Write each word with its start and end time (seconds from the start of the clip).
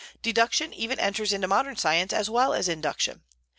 Deduction 0.23 0.73
even 0.73 0.99
enters 0.99 1.31
into 1.31 1.47
modern 1.47 1.75
science 1.75 2.11
as 2.11 2.27
well 2.27 2.55
as 2.55 2.67
induction. 2.67 3.21